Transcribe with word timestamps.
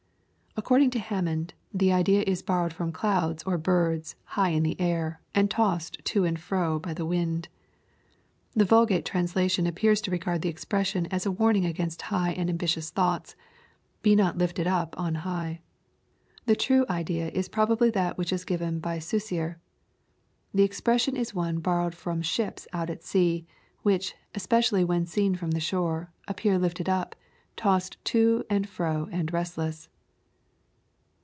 According 0.57 0.89
to 0.91 0.99
Hammond, 0.99 1.53
the 1.73 1.93
idea 1.93 2.23
is 2.27 2.41
borrowed 2.41 2.73
from 2.73 2.91
clouds 2.91 3.41
or 3.43 3.57
birds, 3.57 4.17
high 4.25 4.49
in 4.49 4.63
the 4.63 4.79
air, 4.81 5.21
and 5.33 5.49
tossed 5.49 6.03
to 6.03 6.25
and 6.25 6.37
fro 6.37 6.77
by 6.77 6.93
the 6.93 7.05
wind. 7.05 7.47
The 8.53 8.65
Vulgate 8.65 9.05
translation 9.05 9.65
appears 9.65 10.01
to 10.01 10.11
regard 10.11 10.41
the 10.41 10.49
expression 10.49 11.05
as 11.05 11.25
a 11.25 11.31
warning 11.31 11.65
against 11.65 12.01
high 12.03 12.31
and 12.33 12.49
ambitious 12.49 12.89
thoughts, 12.89 13.31
^^ 13.31 13.35
be 14.01 14.13
not 14.13 14.37
lifled 14.37 14.67
up 14.67 14.93
on 14.99 15.15
high." 15.23 15.61
The 16.45 16.55
true 16.57 16.85
idea 16.89 17.29
is 17.29 17.47
probably 17.47 17.89
that 17.91 18.17
which 18.17 18.33
is 18.33 18.43
given 18.43 18.79
by 18.81 18.99
Suicer. 18.99 19.55
The 20.53 20.63
expression 20.63 21.15
is 21.15 21.33
one 21.33 21.61
boiTOwed 21.61 21.93
from 21.93 22.21
ships 22.21 22.67
out 22.73 22.89
at 22.89 23.03
sea, 23.05 23.47
which, 23.83 24.15
es 24.35 24.45
pecially 24.47 24.85
when 24.85 25.05
seen 25.05 25.33
from 25.33 25.51
the 25.51 25.61
shore, 25.61 26.11
appear 26.27 26.59
lifted 26.59 26.89
up, 26.89 27.15
tossed 27.55 28.03
to 28.05 28.43
and 28.49 28.67
fro 28.67 29.07
and 29.13 29.31
restless. 29.31 29.87